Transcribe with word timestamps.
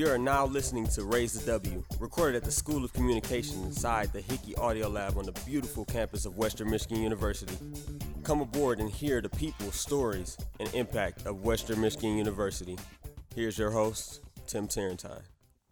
You 0.00 0.08
are 0.08 0.16
now 0.16 0.46
listening 0.46 0.86
to 0.94 1.04
Raise 1.04 1.34
the 1.34 1.44
W, 1.44 1.84
recorded 1.98 2.34
at 2.34 2.42
the 2.42 2.50
School 2.50 2.86
of 2.86 2.92
Communication 2.94 3.62
inside 3.64 4.10
the 4.14 4.22
Hickey 4.22 4.56
Audio 4.56 4.88
Lab 4.88 5.18
on 5.18 5.26
the 5.26 5.38
beautiful 5.44 5.84
campus 5.84 6.24
of 6.24 6.38
Western 6.38 6.70
Michigan 6.70 7.02
University. 7.02 7.54
Come 8.24 8.40
aboard 8.40 8.80
and 8.80 8.88
hear 8.88 9.20
the 9.20 9.28
people, 9.28 9.70
stories, 9.70 10.38
and 10.58 10.72
impact 10.74 11.26
of 11.26 11.44
Western 11.44 11.82
Michigan 11.82 12.16
University. 12.16 12.78
Here's 13.34 13.58
your 13.58 13.72
host, 13.72 14.22
Tim 14.46 14.68
Terrentine. 14.68 15.20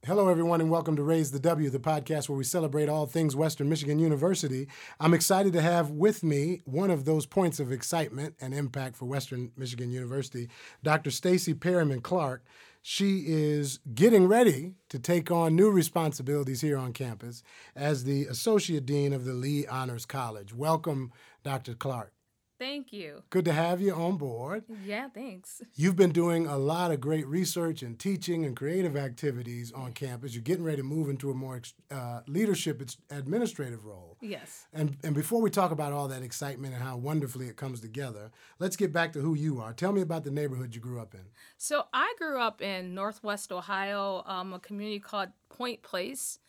Hello, 0.07 0.29
everyone, 0.29 0.61
and 0.61 0.71
welcome 0.71 0.95
to 0.97 1.03
Raise 1.03 1.31
the 1.31 1.41
W, 1.41 1.71
the 1.71 1.79
podcast 1.79 2.29
where 2.29 2.37
we 2.37 2.45
celebrate 2.45 2.91
all 2.91 3.07
things 3.07 3.35
Western 3.35 3.71
Michigan 3.71 3.99
University. 3.99 4.69
I'm 5.01 5.15
excited 5.15 5.55
to 5.55 5.63
have 5.63 5.91
with 5.91 6.23
me 6.23 6.61
one 6.67 6.91
of 6.91 7.07
those 7.07 7.25
points 7.25 7.61
of 7.61 7.73
excitement 7.73 8.35
and 8.43 8.53
impact 8.53 8.97
for 8.97 9.07
Western 9.07 9.53
Michigan 9.57 9.91
University, 9.91 10.51
Dr. 10.83 11.09
Staci 11.09 11.59
Perryman 11.59 12.03
Clark. 12.03 12.45
She 12.83 13.25
is 13.27 13.81
getting 13.95 14.29
ready 14.29 14.75
to 14.89 14.99
take 14.99 15.31
on 15.31 15.57
new 15.57 15.71
responsibilities 15.71 16.61
here 16.61 16.79
on 16.79 16.93
campus 16.93 17.43
as 17.75 18.05
the 18.05 18.25
Associate 18.27 18.85
Dean 18.85 19.13
of 19.13 19.25
the 19.25 19.35
Lee 19.35 19.67
Honors 19.67 20.07
College. 20.07 20.55
Welcome, 20.55 21.13
Dr. 21.43 21.75
Clark. 21.75 22.13
Thank 22.59 22.93
you. 22.93 23.23
Good 23.31 23.45
to 23.45 23.53
have 23.53 23.81
you 23.81 23.95
on 23.95 24.17
board. 24.17 24.65
Yeah, 24.85 25.09
thanks. 25.09 25.63
You've 25.77 25.95
been 25.95 26.11
doing 26.11 26.47
a 26.47 26.59
lot 26.59 26.91
of 26.91 27.01
great 27.01 27.27
research 27.27 27.83
and 27.83 27.99
teaching 27.99 28.45
and 28.45 28.57
creative 28.57 28.97
activities 28.97 29.71
on 29.73 29.93
campus. 29.93 30.35
You're 30.35 30.43
getting 30.43 30.65
ready 30.65 30.79
to 30.79 30.83
move 30.83 31.09
into 31.09 31.31
a 31.31 31.35
more 31.35 31.61
uh, 31.91 32.21
leadership 32.27 32.83
administrative 33.11 33.85
role. 33.85 34.17
Yes. 34.21 34.67
And 34.73 34.97
and 35.05 35.15
before 35.15 35.41
we 35.41 35.51
talk 35.51 35.71
about 35.71 35.93
all 35.93 36.09
that 36.09 36.23
excitement 36.23 36.75
and 36.75 36.83
how 36.83 36.97
wonderfully 36.97 37.47
it 37.47 37.57
comes 37.57 37.81
together, 37.81 38.31
let's 38.59 38.77
get 38.77 38.93
back 38.93 39.13
to 39.13 39.21
who 39.21 39.35
you 39.35 39.61
are. 39.61 39.73
Tell 39.73 39.93
me 39.93 40.03
about 40.03 40.25
the 40.25 40.31
neighborhood 40.31 40.75
you 40.75 40.81
grew 40.81 41.01
up 41.01 41.15
in. 41.15 41.27
So 41.59 41.85
I 41.93 42.13
grew 42.19 42.41
up 42.41 42.61
in 42.61 42.95
Northwest 42.95 43.53
Ohio, 43.53 44.25
um, 44.27 44.53
a 44.53 44.59
community 44.59 44.99
called 44.99 45.29
Point 45.49 45.83
Place. 45.83 46.41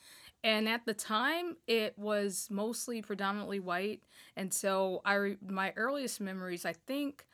And 0.43 0.69
at 0.69 0.85
the 0.85 0.93
time, 0.93 1.57
it 1.67 1.97
was 1.97 2.47
mostly 2.49 3.01
predominantly 3.01 3.59
white. 3.59 4.03
And 4.35 4.53
so 4.53 5.01
I 5.05 5.37
my 5.45 5.73
earliest 5.75 6.21
memories, 6.21 6.65
I 6.65 6.73
think 6.73 7.25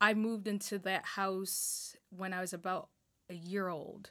I 0.00 0.14
moved 0.14 0.48
into 0.48 0.78
that 0.80 1.04
house 1.04 1.96
when 2.10 2.32
I 2.32 2.40
was 2.40 2.52
about 2.52 2.88
a 3.30 3.34
year 3.34 3.68
old. 3.68 4.10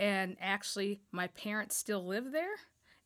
And 0.00 0.36
actually, 0.40 1.00
my 1.12 1.28
parents 1.28 1.76
still 1.76 2.04
live 2.06 2.32
there. 2.32 2.56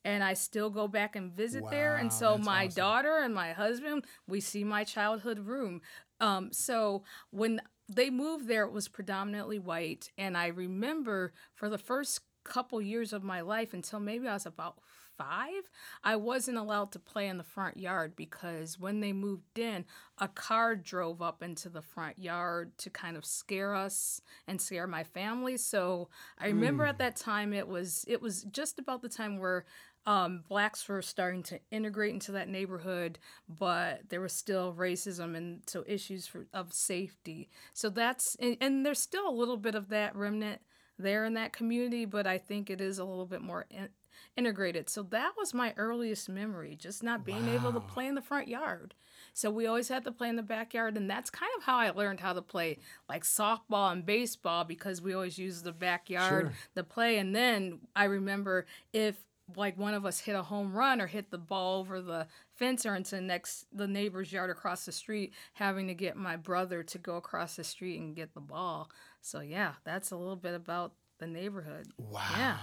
And 0.05 0.23
I 0.23 0.33
still 0.33 0.69
go 0.69 0.87
back 0.87 1.15
and 1.15 1.31
visit 1.31 1.63
Wow, 1.63 1.69
there. 1.69 1.97
And 1.97 2.11
so 2.11 2.37
my 2.37 2.67
awesome. 2.67 2.83
daughter 2.83 3.19
and 3.19 3.33
my 3.33 3.53
husband, 3.53 4.05
we 4.27 4.39
see 4.41 4.63
my 4.63 4.83
childhood 4.83 5.39
room. 5.39 5.81
Um, 6.19 6.51
so 6.51 7.03
when 7.31 7.61
they 7.89 8.09
moved 8.09 8.47
there, 8.47 8.63
it 8.63 8.71
was 8.71 8.87
predominantly 8.87 9.59
white. 9.59 10.11
And 10.17 10.37
I 10.37 10.47
remember 10.47 11.33
for 11.55 11.69
the 11.69 11.77
first 11.77 12.21
couple 12.43 12.81
years 12.81 13.13
of 13.13 13.23
my 13.23 13.41
life 13.41 13.73
until 13.73 13.99
maybe 13.99 14.27
I 14.27 14.33
was 14.33 14.45
about 14.45 14.77
five, 15.17 15.69
I 16.03 16.15
wasn't 16.15 16.57
allowed 16.57 16.91
to 16.93 16.99
play 16.99 17.27
in 17.27 17.37
the 17.37 17.43
front 17.43 17.77
yard 17.77 18.15
because 18.15 18.79
when 18.79 18.99
they 18.99 19.13
moved 19.13 19.59
in, 19.59 19.85
a 20.17 20.27
car 20.27 20.75
drove 20.75 21.21
up 21.21 21.43
into 21.43 21.69
the 21.69 21.81
front 21.81 22.19
yard 22.19 22.77
to 22.79 22.89
kind 22.89 23.17
of 23.17 23.25
scare 23.25 23.75
us 23.75 24.21
and 24.47 24.59
scare 24.59 24.87
my 24.87 25.03
family. 25.03 25.57
So 25.57 26.09
I 26.39 26.47
remember 26.47 26.85
at 26.85 26.97
that 26.99 27.15
time 27.15 27.53
it 27.53 27.67
was 27.67 28.05
it 28.07 28.21
was 28.21 28.43
just 28.43 28.79
about 28.79 29.01
the 29.01 29.09
time 29.09 29.37
where 29.37 29.65
um, 30.05 30.43
blacks 30.49 30.87
were 30.89 31.01
starting 31.01 31.43
to 31.43 31.59
integrate 31.71 32.13
into 32.13 32.33
that 32.33 32.49
neighborhood, 32.49 33.19
but 33.47 34.01
there 34.09 34.19
was 34.19 34.33
still 34.33 34.73
racism 34.73 35.35
and 35.35 35.61
so 35.65 35.83
issues 35.87 36.27
for, 36.27 36.45
of 36.53 36.73
safety. 36.73 37.49
So 37.73 37.89
that's 37.89 38.35
and, 38.35 38.57
and 38.59 38.85
there's 38.85 38.99
still 38.99 39.27
a 39.27 39.31
little 39.31 39.57
bit 39.57 39.75
of 39.75 39.89
that 39.89 40.15
remnant 40.15 40.61
there 40.97 41.25
in 41.25 41.33
that 41.33 41.53
community, 41.53 42.05
but 42.05 42.27
I 42.27 42.37
think 42.37 42.69
it 42.69 42.81
is 42.81 42.99
a 42.99 43.05
little 43.05 43.25
bit 43.25 43.41
more 43.41 43.65
in, 43.69 43.89
integrated. 44.37 44.89
So 44.89 45.03
that 45.03 45.33
was 45.37 45.53
my 45.53 45.73
earliest 45.77 46.29
memory, 46.29 46.75
just 46.75 47.03
not 47.03 47.25
being 47.25 47.47
able 47.49 47.71
to 47.73 47.79
play 47.79 48.07
in 48.07 48.15
the 48.15 48.21
front 48.21 48.47
yard. 48.47 48.93
So 49.33 49.49
we 49.49 49.65
always 49.65 49.87
had 49.89 50.03
to 50.05 50.11
play 50.11 50.29
in 50.29 50.35
the 50.35 50.43
backyard, 50.43 50.95
and 50.97 51.09
that's 51.09 51.29
kind 51.29 51.51
of 51.57 51.63
how 51.63 51.77
I 51.77 51.89
learned 51.91 52.19
how 52.19 52.33
to 52.33 52.41
play 52.41 52.77
like 53.09 53.23
softball 53.23 53.91
and 53.91 54.05
baseball 54.05 54.63
because 54.63 55.01
we 55.01 55.13
always 55.13 55.37
used 55.37 55.63
the 55.63 55.71
backyard 55.71 56.45
Sure. 56.47 56.53
to 56.75 56.83
play. 56.83 57.17
And 57.17 57.35
then 57.35 57.79
I 57.95 58.05
remember 58.05 58.65
if 58.91 59.17
like 59.57 59.77
one 59.77 59.93
of 59.93 60.05
us 60.05 60.19
hit 60.19 60.35
a 60.35 60.43
home 60.43 60.73
run 60.73 61.01
or 61.01 61.07
hit 61.07 61.31
the 61.31 61.37
ball 61.37 61.79
over 61.79 62.01
the 62.01 62.27
fence 62.55 62.85
or 62.85 62.95
into 62.95 63.19
next 63.21 63.65
the 63.73 63.87
neighbor's 63.87 64.31
yard 64.31 64.49
across 64.49 64.85
the 64.85 64.91
street, 64.91 65.33
having 65.53 65.87
to 65.87 65.93
get 65.93 66.15
my 66.15 66.35
brother 66.35 66.83
to 66.83 66.97
go 66.97 67.15
across 67.17 67.55
the 67.55 67.63
street 67.63 67.99
and 67.99 68.15
get 68.15 68.33
the 68.33 68.41
ball. 68.41 68.89
So 69.21 69.39
yeah, 69.39 69.73
that's 69.83 70.11
a 70.11 70.17
little 70.17 70.35
bit 70.35 70.53
about 70.53 70.93
the 71.19 71.27
neighborhood. 71.27 71.87
Wow. 71.97 72.21
Yeah. 72.37 72.57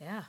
Yeah. 0.00 0.22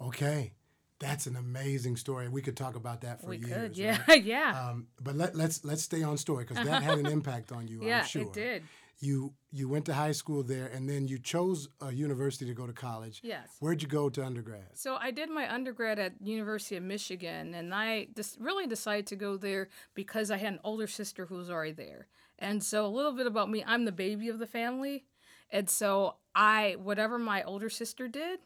Okay. 0.00 0.52
That's 1.00 1.26
an 1.26 1.36
amazing 1.36 1.96
story. 1.96 2.28
We 2.28 2.40
could 2.40 2.56
talk 2.56 2.76
about 2.76 3.00
that 3.02 3.20
for 3.20 3.28
we 3.28 3.38
years. 3.38 3.52
could. 3.52 3.76
Yeah. 3.76 3.98
right? 4.08 4.22
yeah. 4.22 4.68
Um, 4.70 4.86
but 5.00 5.16
let, 5.16 5.34
let's 5.34 5.64
let's 5.64 5.82
stay 5.82 6.02
on 6.02 6.16
story 6.16 6.44
because 6.48 6.64
that 6.64 6.82
had 6.82 6.98
an 6.98 7.06
impact 7.18 7.52
on 7.52 7.68
you. 7.68 7.80
yeah, 7.82 8.00
I'm 8.00 8.06
sure. 8.06 8.22
it 8.22 8.32
did. 8.32 8.62
You 9.04 9.34
you 9.52 9.68
went 9.68 9.84
to 9.86 9.94
high 9.94 10.12
school 10.12 10.42
there, 10.42 10.66
and 10.66 10.88
then 10.88 11.06
you 11.06 11.18
chose 11.18 11.68
a 11.80 11.92
university 11.92 12.46
to 12.46 12.54
go 12.54 12.66
to 12.66 12.72
college. 12.72 13.20
Yes. 13.22 13.48
Where'd 13.60 13.82
you 13.82 13.88
go 13.88 14.08
to 14.08 14.24
undergrad? 14.24 14.66
So 14.72 14.96
I 14.96 15.10
did 15.10 15.28
my 15.30 15.52
undergrad 15.52 15.98
at 15.98 16.14
University 16.22 16.76
of 16.76 16.82
Michigan, 16.82 17.54
and 17.54 17.74
I 17.74 18.08
just 18.16 18.38
really 18.40 18.66
decided 18.66 19.06
to 19.08 19.16
go 19.16 19.36
there 19.36 19.68
because 19.94 20.30
I 20.30 20.38
had 20.38 20.54
an 20.54 20.60
older 20.64 20.86
sister 20.86 21.26
who 21.26 21.36
was 21.36 21.50
already 21.50 21.72
there. 21.72 22.06
And 22.38 22.62
so 22.62 22.86
a 22.86 22.88
little 22.88 23.12
bit 23.12 23.26
about 23.26 23.50
me, 23.50 23.62
I'm 23.66 23.84
the 23.84 23.92
baby 23.92 24.28
of 24.28 24.38
the 24.38 24.46
family, 24.46 25.04
and 25.50 25.68
so 25.68 26.16
I 26.34 26.76
whatever 26.78 27.18
my 27.18 27.42
older 27.42 27.68
sister 27.68 28.08
did, 28.08 28.40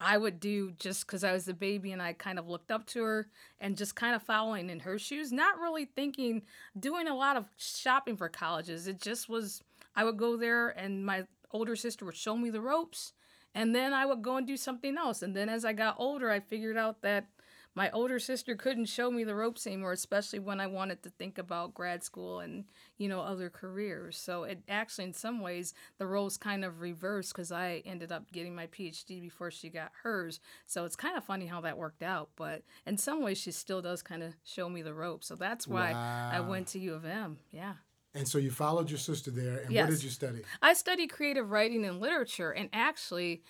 I 0.00 0.18
would 0.18 0.40
do 0.40 0.72
just 0.72 1.06
because 1.06 1.24
I 1.24 1.32
was 1.32 1.46
the 1.46 1.54
baby 1.54 1.92
and 1.92 2.02
I 2.02 2.12
kind 2.12 2.38
of 2.38 2.48
looked 2.48 2.70
up 2.70 2.86
to 2.88 3.02
her 3.02 3.28
and 3.60 3.76
just 3.76 3.96
kind 3.96 4.14
of 4.14 4.22
following 4.22 4.68
in 4.68 4.80
her 4.80 4.98
shoes, 4.98 5.32
not 5.32 5.58
really 5.58 5.86
thinking, 5.86 6.42
doing 6.78 7.08
a 7.08 7.14
lot 7.14 7.36
of 7.36 7.46
shopping 7.56 8.16
for 8.16 8.28
colleges. 8.28 8.86
It 8.86 9.00
just 9.00 9.28
was, 9.28 9.62
I 9.96 10.04
would 10.04 10.18
go 10.18 10.36
there 10.36 10.68
and 10.68 11.04
my 11.04 11.24
older 11.50 11.74
sister 11.74 12.04
would 12.04 12.16
show 12.16 12.36
me 12.36 12.50
the 12.50 12.60
ropes 12.60 13.14
and 13.54 13.74
then 13.74 13.94
I 13.94 14.04
would 14.04 14.22
go 14.22 14.36
and 14.36 14.46
do 14.46 14.56
something 14.56 14.98
else. 14.98 15.22
And 15.22 15.34
then 15.34 15.48
as 15.48 15.64
I 15.64 15.72
got 15.72 15.96
older, 15.98 16.30
I 16.30 16.40
figured 16.40 16.76
out 16.76 17.00
that 17.02 17.26
my 17.74 17.90
older 17.90 18.18
sister 18.18 18.56
couldn't 18.56 18.86
show 18.86 19.10
me 19.10 19.22
the 19.22 19.34
ropes 19.34 19.66
anymore, 19.66 19.92
especially 19.92 20.38
when 20.38 20.60
I 20.60 20.66
wanted 20.66 21.02
to 21.02 21.10
think 21.10 21.36
about 21.36 21.74
grad 21.74 22.02
school 22.02 22.40
and, 22.40 22.64
you 22.96 23.06
know, 23.06 23.20
other 23.20 23.50
careers. 23.50 24.16
So 24.16 24.44
it 24.44 24.62
actually, 24.66 25.04
in 25.04 25.12
some 25.12 25.40
ways, 25.40 25.74
the 25.98 26.06
roles 26.06 26.38
kind 26.38 26.64
of 26.64 26.80
reversed 26.80 27.34
because 27.34 27.52
I 27.52 27.82
ended 27.84 28.12
up 28.12 28.32
getting 28.32 28.54
my 28.54 28.66
PhD 28.66 29.20
before 29.20 29.50
she 29.50 29.68
got 29.68 29.92
hers. 30.02 30.40
So 30.64 30.86
it's 30.86 30.96
kind 30.96 31.18
of 31.18 31.24
funny 31.24 31.46
how 31.46 31.60
that 31.60 31.76
worked 31.76 32.02
out. 32.02 32.30
But 32.34 32.62
in 32.86 32.96
some 32.96 33.22
ways, 33.22 33.36
she 33.36 33.52
still 33.52 33.82
does 33.82 34.02
kind 34.02 34.22
of 34.22 34.34
show 34.42 34.70
me 34.70 34.80
the 34.80 34.94
ropes. 34.94 35.26
So 35.26 35.34
that's 35.34 35.68
why 35.68 35.92
I 35.92 36.40
went 36.40 36.68
to 36.68 36.78
U 36.78 36.94
of 36.94 37.04
M. 37.04 37.38
Yeah. 37.52 37.74
And 38.16 38.26
so 38.26 38.38
you 38.38 38.50
followed 38.50 38.90
your 38.90 38.98
sister 38.98 39.30
there, 39.30 39.58
and 39.58 39.70
Yes. 39.72 39.88
what 39.88 39.94
did 39.94 40.02
you 40.02 40.10
study? 40.10 40.42
I 40.62 40.72
studied 40.72 41.08
creative 41.08 41.50
writing 41.50 41.84
and 41.84 42.00
literature, 42.00 42.50
and 42.50 42.70
actually, 42.72 43.42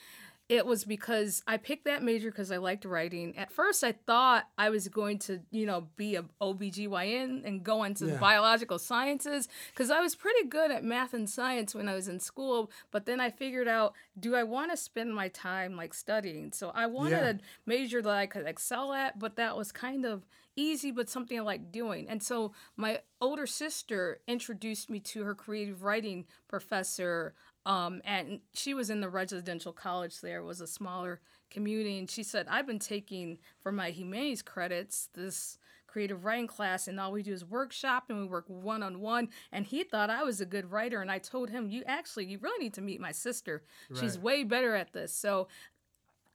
it 0.49 0.65
was 0.65 0.85
because 0.85 1.43
I 1.47 1.57
picked 1.57 1.87
that 1.87 2.03
major 2.05 2.31
because 2.31 2.53
I 2.53 2.59
liked 2.59 2.85
writing. 2.85 3.37
At 3.37 3.51
first, 3.51 3.83
I 3.83 3.93
thought 3.93 4.49
I 4.57 4.71
was 4.71 4.87
going 4.89 5.19
to, 5.21 5.41
you 5.51 5.67
know, 5.67 5.89
be 5.97 6.15
a 6.15 6.25
OBGYN 6.41 7.43
and 7.45 7.65
go 7.65 7.83
into 7.85 8.07
Yeah. 8.07 8.19
biological 8.19 8.79
sciences 8.79 9.49
because 9.73 9.91
I 9.91 10.01
was 10.01 10.15
pretty 10.15 10.45
good 10.49 10.71
at 10.71 10.85
math 10.85 11.15
and 11.15 11.29
science 11.29 11.75
when 11.75 11.89
I 11.89 11.95
was 11.95 12.07
in 12.09 12.21
school. 12.21 12.71
But 12.91 13.07
then 13.07 13.21
I 13.21 13.31
figured 13.31 13.69
out, 13.69 13.95
do 14.19 14.35
I 14.37 14.45
want 14.45 14.71
to 14.71 14.77
spend 14.77 15.15
my 15.15 15.29
time 15.29 15.77
like 15.77 15.93
studying? 15.95 16.53
So 16.53 16.71
I 16.75 16.87
wanted 16.87 17.17
Yeah. 17.23 17.31
a 17.31 17.39
major 17.67 18.01
that 18.03 18.15
I 18.15 18.27
could 18.27 18.47
excel 18.47 18.93
at, 18.93 19.19
but 19.19 19.37
that 19.37 19.57
was 19.57 19.73
kind 19.73 20.05
of 20.05 20.27
easy, 20.59 20.91
but 20.91 21.11
something 21.11 21.39
I 21.39 21.43
like 21.43 21.71
doing. 21.71 22.09
And 22.09 22.23
so 22.23 22.53
my 22.77 23.03
older 23.21 23.47
sister 23.47 24.21
introduced 24.27 24.89
me 24.89 25.01
to 25.01 25.23
her 25.25 25.35
creative 25.35 25.83
writing 25.83 26.27
professor. 26.49 27.35
Um, 27.67 28.01
and 28.05 28.41
she 28.55 28.75
was 28.75 28.91
in 28.91 29.01
the 29.01 29.09
residential 29.09 29.73
college 29.73 30.21
there, 30.21 30.43
was 30.43 30.61
a 30.61 30.69
smaller 30.69 31.21
community. 31.51 31.99
And 31.99 32.09
she 32.09 32.23
said, 32.23 32.47
I've 32.49 32.67
been 32.67 32.79
taking 32.79 33.39
for 33.61 33.73
my 33.73 33.91
humanities 33.91 34.41
credits 34.41 35.09
this 35.15 35.59
creative 35.89 36.25
writing 36.25 36.47
class, 36.47 36.89
and 36.89 37.01
all 37.01 37.11
we 37.11 37.23
do 37.23 37.33
is 37.33 37.45
workshop 37.45 38.05
and 38.09 38.21
we 38.21 38.27
work 38.27 38.45
one 38.47 38.83
on 38.83 39.01
one. 39.01 39.29
And 39.51 39.67
he 39.67 39.83
thought 39.83 40.11
I 40.11 40.23
was 40.23 40.41
a 40.41 40.47
good 40.47 40.71
writer. 40.71 41.01
And 41.01 41.11
I 41.11 41.19
told 41.19 41.51
him, 41.51 41.69
You 41.69 41.83
actually, 41.87 42.27
you 42.27 42.39
really 42.41 42.63
need 42.63 42.75
to 42.75 42.83
meet 42.83 43.01
my 43.01 43.13
sister. 43.13 43.63
She's 43.99 44.19
way 44.19 44.45
better 44.45 44.77
at 44.77 44.93
this. 44.93 45.13
So 45.13 45.49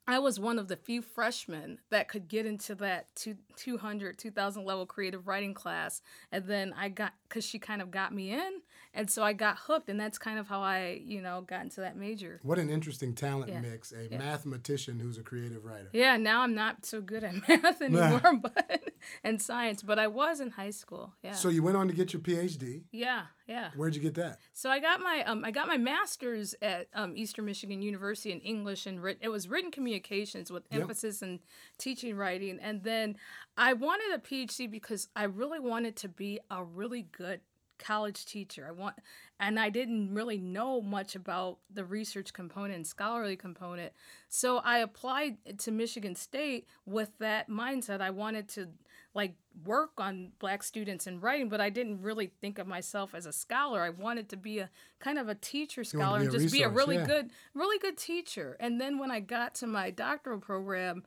I 0.07 0.19
was 0.19 0.39
one 0.39 0.57
of 0.59 0.67
the 0.67 0.75
few 0.75 1.01
freshmen 1.01 1.77
that 1.91 2.07
could 2.07 2.27
get 2.27 2.45
into 2.45 2.75
that 2.75 3.15
two, 3.15 3.37
200, 3.55 4.17
2000 4.17 4.65
level 4.65 4.85
creative 4.85 5.27
writing 5.27 5.53
class. 5.53 6.01
And 6.31 6.45
then 6.45 6.73
I 6.75 6.89
got, 6.89 7.13
because 7.29 7.45
she 7.45 7.59
kind 7.59 7.81
of 7.81 7.91
got 7.91 8.13
me 8.13 8.33
in. 8.33 8.61
And 8.93 9.09
so 9.09 9.23
I 9.23 9.33
got 9.33 9.57
hooked. 9.57 9.89
And 9.89 9.99
that's 9.99 10.17
kind 10.17 10.37
of 10.39 10.47
how 10.47 10.61
I, 10.61 11.01
you 11.05 11.21
know, 11.21 11.41
got 11.41 11.61
into 11.63 11.81
that 11.81 11.95
major. 11.95 12.39
What 12.43 12.59
an 12.59 12.69
interesting 12.69 13.13
talent 13.15 13.49
Yeah. 13.51 13.61
mix. 13.61 13.91
A 13.91 14.07
Yeah. 14.11 14.17
mathematician 14.17 14.99
who's 14.99 15.17
a 15.17 15.23
creative 15.23 15.63
writer. 15.65 15.89
Yeah, 15.93 16.17
now 16.17 16.41
I'm 16.41 16.53
not 16.55 16.85
so 16.85 17.01
good 17.01 17.23
at 17.23 17.33
math 17.47 17.81
anymore, 17.81 18.21
but 18.41 18.83
and 19.23 19.41
science, 19.41 19.81
but 19.81 19.97
I 19.97 20.07
was 20.07 20.39
in 20.41 20.51
high 20.51 20.69
school. 20.71 21.13
Yeah. 21.23 21.33
So 21.33 21.49
you 21.49 21.63
went 21.63 21.77
on 21.77 21.87
to 21.87 21.93
get 21.93 22.13
your 22.13 22.21
PhD. 22.21 22.83
yeah, 22.91 23.27
Yeah. 23.47 23.71
Where'd 23.75 23.95
you 23.95 24.01
get 24.01 24.13
that? 24.15 24.39
So 24.53 24.69
I 24.69 24.79
got 24.79 24.99
my 25.01 25.23
um, 25.25 25.43
I 25.45 25.51
got 25.51 25.67
my 25.67 25.77
master's 25.77 26.53
at 26.61 26.87
um, 26.93 27.15
Eastern 27.15 27.45
Michigan 27.45 27.81
University 27.81 28.31
in 28.31 28.39
English 28.41 28.85
and 28.85 29.01
writ- 29.01 29.19
it 29.21 29.29
was 29.29 29.47
written 29.47 29.71
communications 29.71 30.51
with 30.51 30.63
Yep. 30.71 30.81
emphasis 30.81 31.21
in 31.21 31.39
teaching 31.77 32.15
writing. 32.15 32.59
And 32.61 32.83
then 32.83 33.15
I 33.57 33.73
wanted 33.73 34.13
a 34.13 34.19
PhD 34.19 34.69
because 34.69 35.07
I 35.15 35.23
really 35.23 35.59
wanted 35.59 35.95
to 35.97 36.07
be 36.09 36.39
a 36.49 36.63
really 36.63 37.03
good 37.03 37.41
college 37.81 38.25
teacher. 38.25 38.65
I 38.67 38.71
want, 38.71 38.95
and 39.39 39.59
I 39.59 39.69
didn't 39.69 40.13
really 40.13 40.37
know 40.37 40.81
much 40.81 41.15
about 41.15 41.57
the 41.73 41.83
research 41.83 42.31
component 42.31 42.75
and 42.75 42.87
scholarly 42.87 43.35
component. 43.35 43.91
So 44.29 44.59
I 44.59 44.79
applied 44.79 45.37
to 45.59 45.71
Michigan 45.71 46.15
State 46.15 46.67
with 46.85 47.09
that 47.19 47.49
mindset. 47.49 48.01
I 48.01 48.11
wanted 48.11 48.47
to 48.49 48.69
like 49.13 49.33
work 49.65 49.91
on 49.97 50.31
black 50.39 50.63
students 50.63 51.07
in 51.07 51.19
writing, 51.19 51.49
but 51.49 51.59
I 51.59 51.69
didn't 51.69 52.01
really 52.01 52.31
think 52.39 52.59
of 52.59 52.67
myself 52.67 53.13
as 53.13 53.25
a 53.25 53.33
scholar. 53.33 53.81
I 53.81 53.89
wanted 53.89 54.29
to 54.29 54.37
be 54.37 54.59
a 54.59 54.69
kind 54.99 55.19
of 55.19 55.27
a 55.27 55.35
teacher 55.35 55.83
scholar 55.83 56.19
and 56.19 56.31
just 56.31 56.53
be 56.53 56.63
a 56.63 56.69
really 56.69 56.95
yeah. 56.95 57.05
good, 57.05 57.31
really 57.53 57.77
good 57.79 57.97
teacher. 57.97 58.55
And 58.59 58.79
then 58.79 58.99
when 58.99 59.11
I 59.11 59.19
got 59.19 59.55
to 59.55 59.67
my 59.67 59.91
doctoral 59.91 60.39
program, 60.39 61.03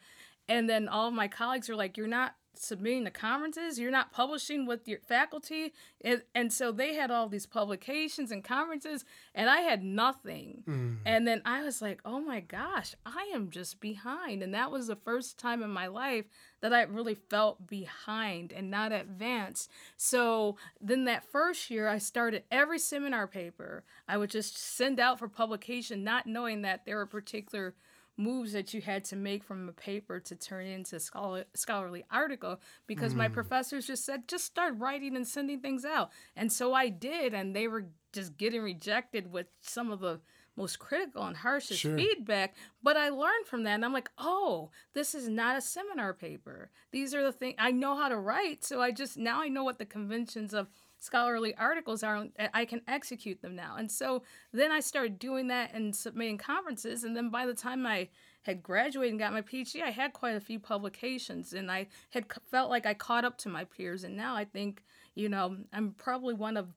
and 0.48 0.68
then 0.68 0.88
all 0.88 1.08
of 1.08 1.14
my 1.14 1.28
colleagues 1.28 1.70
are 1.70 1.76
like, 1.76 1.96
"You're 1.96 2.06
not 2.06 2.34
submitting 2.58 3.04
to 3.04 3.10
conferences. 3.10 3.78
You're 3.78 3.90
not 3.90 4.12
publishing 4.12 4.66
with 4.66 4.86
your 4.88 5.00
faculty." 5.00 5.72
And, 6.02 6.22
and 6.34 6.52
so 6.52 6.72
they 6.72 6.94
had 6.94 7.10
all 7.10 7.28
these 7.28 7.46
publications 7.46 8.30
and 8.30 8.44
conferences, 8.44 9.04
and 9.34 9.48
I 9.50 9.60
had 9.60 9.82
nothing. 9.82 10.62
Mm. 10.66 10.96
And 11.04 11.26
then 11.26 11.42
I 11.44 11.62
was 11.62 11.82
like, 11.82 12.00
"Oh 12.04 12.20
my 12.20 12.40
gosh, 12.40 12.94
I 13.04 13.30
am 13.34 13.50
just 13.50 13.80
behind." 13.80 14.42
And 14.42 14.54
that 14.54 14.70
was 14.70 14.86
the 14.86 14.96
first 14.96 15.38
time 15.38 15.62
in 15.62 15.70
my 15.70 15.86
life 15.86 16.26
that 16.60 16.72
I 16.72 16.82
really 16.82 17.14
felt 17.14 17.66
behind 17.66 18.50
and 18.50 18.70
not 18.70 18.90
advanced. 18.90 19.70
So 19.98 20.56
then 20.80 21.04
that 21.04 21.30
first 21.30 21.70
year, 21.70 21.88
I 21.88 21.98
started 21.98 22.44
every 22.50 22.78
seminar 22.78 23.26
paper. 23.26 23.84
I 24.08 24.16
would 24.16 24.30
just 24.30 24.56
send 24.56 24.98
out 24.98 25.18
for 25.18 25.28
publication, 25.28 26.04
not 26.04 26.26
knowing 26.26 26.62
that 26.62 26.86
there 26.86 26.96
were 26.96 27.06
particular 27.06 27.74
moves 28.16 28.52
that 28.52 28.72
you 28.72 28.80
had 28.80 29.04
to 29.04 29.16
make 29.16 29.42
from 29.42 29.68
a 29.68 29.72
paper 29.72 30.20
to 30.20 30.36
turn 30.36 30.66
into 30.66 31.00
scholar, 31.00 31.44
scholarly 31.54 32.04
article 32.10 32.60
because 32.86 33.14
my 33.14 33.26
hmm. 33.26 33.34
professors 33.34 33.86
just 33.86 34.04
said 34.04 34.28
just 34.28 34.44
start 34.44 34.74
writing 34.78 35.16
and 35.16 35.26
sending 35.26 35.60
things 35.60 35.84
out. 35.84 36.10
And 36.36 36.52
so 36.52 36.72
i 36.72 36.88
did 36.88 37.34
and 37.34 37.54
they 37.54 37.68
were 37.68 37.86
just 38.12 38.36
getting 38.36 38.62
rejected 38.62 39.32
with 39.32 39.46
some 39.60 39.90
of 39.90 40.00
the 40.00 40.20
most 40.56 40.78
critical 40.78 41.24
and 41.24 41.36
harshest 41.36 41.80
Sure. 41.80 41.96
feedback. 41.96 42.54
But 42.82 42.96
i 42.96 43.08
learned 43.08 43.46
from 43.46 43.64
that 43.64 43.74
and 43.74 43.84
i'm 43.84 43.92
like 43.92 44.10
oh 44.18 44.70
this 44.94 45.14
is 45.14 45.28
not 45.28 45.56
a 45.56 45.60
seminar 45.60 46.14
paper. 46.14 46.70
These 46.92 47.14
are 47.14 47.22
the 47.24 47.32
things 47.32 47.56
i 47.58 47.72
know 47.72 47.96
how 47.96 48.08
to 48.08 48.16
write 48.16 48.64
so 48.64 48.80
i 48.80 48.92
just 48.92 49.16
now 49.16 49.42
i 49.42 49.48
know 49.48 49.64
what 49.64 49.78
the 49.78 49.86
conventions 49.86 50.54
of 50.54 50.68
scholarly 51.04 51.54
articles 51.56 52.02
are 52.02 52.26
i 52.54 52.64
can 52.64 52.80
execute 52.88 53.42
them 53.42 53.54
now. 53.54 53.76
And 53.76 53.90
so 53.90 54.22
then 54.52 54.72
i 54.72 54.80
started 54.80 55.18
doing 55.18 55.48
that 55.48 55.74
and 55.74 55.94
submitting 55.94 56.38
conferences 56.38 57.04
and 57.04 57.14
then 57.16 57.28
by 57.30 57.44
the 57.46 57.54
time 57.54 57.86
i 57.86 58.08
had 58.42 58.62
graduated 58.62 59.12
and 59.12 59.18
got 59.18 59.32
my 59.32 59.42
phd 59.42 59.82
i 59.82 59.90
had 59.90 60.12
quite 60.12 60.36
a 60.36 60.40
few 60.40 60.58
publications 60.58 61.52
and 61.52 61.70
i 61.70 61.86
had 62.10 62.24
felt 62.50 62.70
like 62.70 62.86
i 62.86 62.94
caught 62.94 63.24
up 63.24 63.36
to 63.38 63.48
my 63.48 63.64
peers. 63.64 64.04
And 64.04 64.16
now 64.16 64.34
i 64.34 64.44
think 64.44 64.82
you 65.14 65.28
know 65.28 65.56
i'm 65.72 65.92
probably 65.92 66.34
one 66.34 66.56
of 66.56 66.68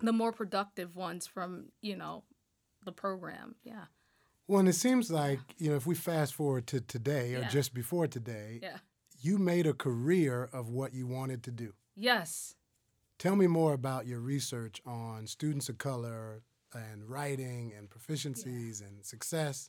the 0.00 0.12
more 0.12 0.32
productive 0.32 0.96
ones 0.96 1.26
from 1.26 1.66
you 1.80 1.96
know 1.96 2.24
the 2.84 2.92
program. 2.92 3.54
Yeah. 3.62 3.84
Well, 4.48 4.58
and 4.60 4.68
it 4.68 4.72
seems 4.74 5.10
like, 5.12 5.38
you 5.58 5.70
know, 5.70 5.76
if 5.76 5.86
we 5.86 5.94
fast 5.94 6.34
forward 6.34 6.66
to 6.68 6.80
today 6.80 7.34
or 7.36 7.40
Yeah. 7.40 7.48
just 7.48 7.72
before 7.72 8.08
today, 8.08 8.58
yeah. 8.62 8.78
you 9.20 9.38
made 9.38 9.66
a 9.66 9.74
career 9.74 10.48
of 10.52 10.70
what 10.70 10.92
you 10.94 11.06
wanted 11.06 11.42
to 11.44 11.50
do. 11.52 11.74
yes 11.94 12.54
Tell 13.20 13.36
me 13.36 13.46
more 13.46 13.74
about 13.74 14.06
your 14.06 14.18
research 14.18 14.80
on 14.86 15.26
students 15.26 15.68
of 15.68 15.76
color 15.76 16.40
and 16.72 17.06
writing 17.06 17.70
and 17.76 17.86
proficiencies 17.90 18.80
and 18.80 19.04
success 19.04 19.68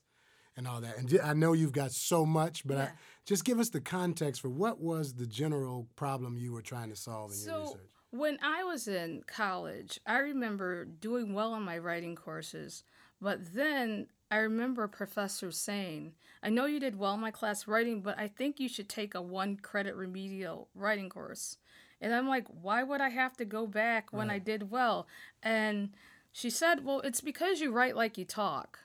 and 0.56 0.66
all 0.66 0.80
that. 0.80 0.98
And 0.98 1.20
I 1.22 1.34
know 1.34 1.52
you've 1.52 1.74
got 1.74 1.92
so 1.92 2.26
much, 2.26 2.66
but 2.66 2.78
I, 2.78 2.92
just 3.26 3.44
give 3.44 3.60
us 3.60 3.68
the 3.68 3.82
context 3.82 4.42
for 4.42 4.48
what 4.48 4.80
was 4.80 5.16
the 5.16 5.28
general 5.28 5.90
problem 5.98 6.38
you 6.38 6.54
were 6.54 6.62
trying 6.62 6.92
to 6.92 6.96
solve 6.96 7.34
in 7.34 7.40
your 7.40 7.46
So 7.46 7.60
research. 7.60 7.90
when 8.12 8.38
I 8.42 8.64
was 8.64 8.88
in 8.88 9.24
college, 9.28 10.00
I 10.08 10.20
remember 10.20 10.86
doing 10.86 11.34
well 11.34 11.52
on 11.52 11.64
my 11.64 11.78
writing 11.78 12.16
courses, 12.16 12.86
but 13.20 13.54
then 13.54 14.08
I 14.32 14.38
remember 14.38 14.84
a 14.86 14.90
professor 14.90 15.52
saying, 15.52 16.14
I 16.42 16.52
know 16.52 16.68
you 16.68 16.80
did 16.80 16.98
well 16.98 17.16
in 17.16 17.20
my 17.20 17.32
class 17.32 17.68
writing, 17.68 18.00
but 18.00 18.18
I 18.18 18.30
think 18.30 18.62
you 18.62 18.70
should 18.70 18.88
take 18.88 19.14
a 19.14 19.22
one 19.22 19.58
credit 19.58 19.94
remedial 19.96 20.70
writing 20.74 21.10
course. 21.10 21.58
And 22.02 22.14
I'm 22.16 22.28
like, 22.28 22.48
why 22.48 22.84
would 22.84 23.00
I 23.00 23.10
have 23.10 23.38
to 23.38 23.46
go 23.46 23.68
back 23.68 24.12
when 24.12 24.30
I 24.32 24.40
did 24.40 24.72
well? 24.72 25.08
And 25.44 25.90
she 26.32 26.50
said, 26.50 26.84
well, 26.84 27.00
it's 27.02 27.22
because 27.22 27.62
you 27.62 27.72
write 27.72 27.96
like 27.96 28.18
you 28.18 28.26
talk. 28.26 28.80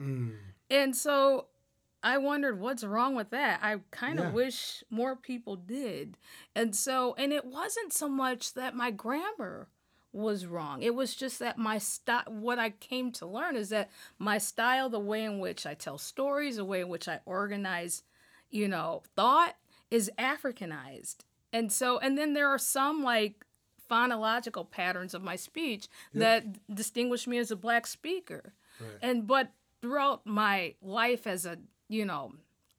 Mm. 0.00 0.36
And 0.70 0.94
so 0.94 1.46
I 2.02 2.16
wondered 2.18 2.60
what's 2.60 2.84
wrong 2.84 3.14
with 3.14 3.30
that. 3.30 3.60
I 3.62 3.80
kind 3.90 4.18
of 4.18 4.26
Yeah. 4.26 4.32
wish 4.32 4.84
more 4.88 5.16
people 5.16 5.56
did. 5.56 6.16
And 6.54 6.74
so, 6.74 7.14
and 7.14 7.32
it 7.32 7.44
wasn't 7.44 7.92
so 7.92 8.08
much 8.08 8.54
that 8.54 8.74
my 8.76 8.90
grammar 8.90 9.68
was 10.12 10.46
wrong. 10.46 10.82
It 10.82 10.94
was 10.94 11.14
just 11.14 11.38
that 11.40 11.58
my 11.58 11.78
style, 11.78 12.24
what 12.26 12.58
I 12.58 12.70
came 12.70 13.12
to 13.12 13.26
learn 13.26 13.56
is 13.56 13.68
that 13.68 13.90
my 14.18 14.38
style, 14.38 14.88
the 14.88 14.98
way 15.00 15.24
in 15.24 15.38
which 15.38 15.66
I 15.66 15.74
tell 15.74 15.98
stories, 15.98 16.56
the 16.56 16.64
way 16.64 16.80
in 16.80 16.88
which 16.88 17.08
I 17.08 17.20
organize, 17.26 18.02
you 18.50 18.66
know, 18.68 19.02
thought 19.14 19.56
is 19.90 20.10
Africanized. 20.18 21.18
And 21.52 21.72
so, 21.72 21.98
and 21.98 22.16
then 22.16 22.32
there 22.34 22.48
are 22.48 22.58
some 22.58 23.02
like 23.02 23.44
phonological 23.90 24.70
patterns 24.70 25.14
of 25.14 25.22
my 25.22 25.36
speech 25.36 25.88
that 26.14 26.44
distinguish 26.72 27.26
me 27.26 27.38
as 27.38 27.50
a 27.50 27.56
black 27.56 27.86
speaker. 27.86 28.54
Right. 28.80 28.90
And 29.02 29.26
but 29.26 29.50
throughout 29.82 30.26
my 30.26 30.74
life 30.80 31.26
as 31.26 31.44
a, 31.44 31.58
you 31.88 32.04
know, 32.04 32.34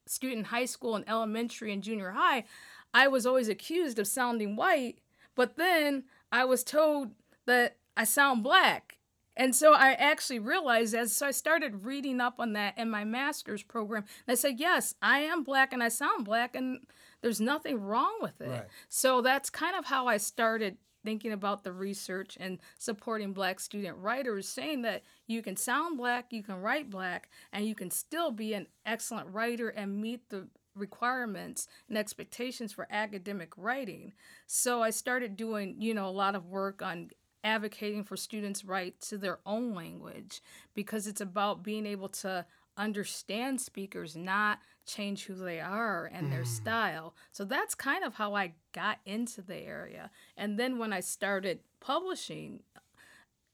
student 0.08 0.40
in 0.40 0.46
high 0.46 0.66
school 0.66 0.96
and 0.96 1.08
elementary 1.08 1.74
and 1.74 1.84
junior 1.84 2.12
high, 2.12 2.46
I 2.94 3.08
was 3.08 3.26
always 3.26 3.50
accused 3.50 4.00
of 4.00 4.08
sounding 4.08 4.56
white, 4.56 5.00
but 5.36 5.58
then 5.58 6.04
I 6.32 6.46
was 6.46 6.64
told 6.64 7.12
that 7.46 7.78
I 7.96 8.04
sound 8.04 8.44
black. 8.44 8.98
And 9.38 9.56
so 9.56 9.74
I 9.74 9.94
actually 9.94 10.40
realized 10.40 10.94
as 10.94 11.16
so 11.16 11.28
I 11.28 11.32
started 11.32 11.86
reading 11.86 12.20
up 12.20 12.40
on 12.40 12.54
that 12.54 12.78
in 12.78 12.90
my 12.90 13.06
master's 13.06 13.64
program. 13.64 14.04
And 14.28 14.34
I 14.34 14.36
said, 14.36 14.60
yes, 14.60 14.96
I 15.02 15.20
am 15.20 15.44
black 15.44 15.74
and 15.74 15.82
I 15.82 15.88
sound 15.88 16.26
black 16.26 16.56
and 16.56 16.82
there's 17.22 17.42
nothing 17.42 17.80
wrong 17.80 18.18
with 18.22 18.42
it. 18.42 18.50
Right. 18.50 18.68
So 18.90 19.22
that's 19.22 19.50
kind 19.50 19.76
of 19.76 19.86
how 19.86 20.08
I 20.08 20.18
started 20.18 20.78
thinking 21.04 21.32
about 21.32 21.64
the 21.64 21.72
research 21.72 22.38
and 22.40 22.60
supporting 22.78 23.34
black 23.34 23.60
student 23.60 23.98
writers, 23.98 24.48
saying 24.48 24.84
that 24.84 25.04
you 25.28 25.42
can 25.42 25.56
sound 25.56 25.98
black, 25.98 26.28
you 26.32 26.44
can 26.44 26.62
write 26.62 26.90
black, 26.90 27.30
and 27.52 27.66
you 27.66 27.76
can 27.76 27.90
still 27.90 28.32
be 28.32 28.54
an 28.54 28.68
excellent 28.86 29.28
writer 29.30 29.70
and 29.70 30.02
meet 30.02 30.30
the 30.30 30.48
requirements 30.76 31.68
and 31.90 31.98
expectations 31.98 32.72
for 32.72 32.88
academic 32.92 33.54
writing. 33.58 34.14
So 34.48 34.82
I 34.82 34.90
started 34.90 35.36
doing, 35.36 35.76
you 35.80 35.94
know, 35.94 36.08
a 36.08 36.10
lot 36.12 36.36
of 36.36 36.46
work 36.46 36.82
on 36.82 37.10
advocating 37.44 38.04
for 38.04 38.16
students' 38.16 38.64
right 38.64 39.00
to 39.02 39.18
their 39.18 39.40
own 39.46 39.74
language 39.74 40.42
because 40.74 41.08
it's 41.08 41.22
about 41.22 41.64
being 41.64 41.86
able 41.86 42.10
to 42.10 42.46
understand 42.78 43.60
speakers, 43.60 44.16
not 44.16 44.60
change 44.86 45.26
who 45.26 45.36
they 45.36 45.60
are 45.60 46.10
and 46.12 46.32
their 46.32 46.44
mm. 46.44 46.48
style. 46.48 47.16
So 47.32 47.46
that's 47.46 47.76
kind 47.76 48.04
of 48.04 48.16
how 48.16 48.36
I 48.36 48.54
got 48.74 49.00
into 49.06 49.42
the 49.42 49.58
area. 49.58 50.10
And 50.36 50.60
then 50.60 50.78
when 50.78 50.94
I 50.94 51.00
started 51.00 51.60
publishing, 51.80 52.62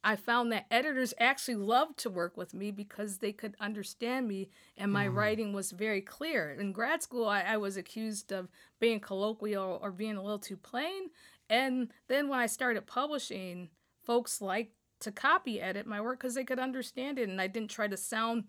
I 0.04 0.16
found 0.16 0.52
that 0.52 0.68
editors 0.72 1.14
actually 1.20 1.56
loved 1.56 1.98
to 2.00 2.10
work 2.10 2.38
with 2.38 2.54
me 2.54 2.72
because 2.72 3.18
they 3.18 3.34
could 3.34 3.56
understand 3.60 4.28
me 4.28 4.50
and 4.78 4.92
my 4.92 5.08
mm-hmm. 5.08 5.18
writing 5.18 5.54
was 5.54 5.72
very 5.72 6.02
clear. 6.02 6.56
In 6.58 6.72
grad 6.72 7.04
school, 7.04 7.28
I, 7.28 7.42
I 7.42 7.58
was 7.58 7.78
accused 7.78 8.32
of 8.32 8.48
being 8.80 9.00
colloquial 9.00 9.80
or 9.82 9.92
being 9.92 10.16
a 10.16 10.22
little 10.22 10.40
too 10.40 10.58
plain. 10.58 11.10
And 11.50 11.90
then 12.08 12.30
when 12.30 12.40
I 12.40 12.46
started 12.46 12.88
publishing, 12.88 13.70
folks 14.04 14.42
liked 14.42 14.74
to 15.02 15.12
copy 15.12 15.62
edit 15.62 15.86
my 15.86 16.02
work 16.02 16.20
because 16.20 16.36
they 16.36 16.44
could 16.44 16.60
understand 16.60 17.20
it 17.20 17.30
and 17.30 17.42
I 17.42 17.48
didn't 17.48 17.70
try 17.70 17.88
to 17.88 17.98
sound 17.98 18.46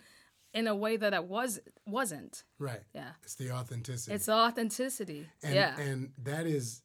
in 0.58 0.66
a 0.66 0.74
way 0.74 0.96
that 0.96 1.12
it 1.14 1.24
was 1.24 1.60
wasn't. 1.86 2.44
Right. 2.58 2.82
Yeah. 2.94 3.10
It's 3.22 3.36
the 3.36 3.50
authenticity. 3.52 4.14
It's 4.14 4.28
authenticity. 4.28 5.26
and, 5.42 5.54
yeah. 5.54 5.78
and 5.78 6.10
that 6.24 6.46
is, 6.46 6.82